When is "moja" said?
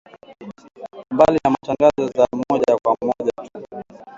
2.49-2.77, 3.01-3.49